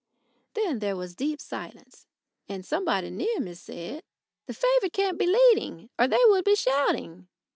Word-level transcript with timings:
Then 0.55 0.79
there 0.79 0.95
was 0.95 1.13
deep 1.15 1.39
silence, 1.39 2.07
and 2.49 2.65
somebody 2.65 3.11
near 3.11 3.39
me 3.39 3.53
said: 3.53 4.01
"The 4.47 4.53
favourite 4.55 4.93
can't 4.93 5.19
be 5.19 5.27
leading, 5.27 5.91
or 5.99 6.07
they 6.07 6.17
would 6.25 6.43
be 6.43 6.55
shouting." 6.55 7.27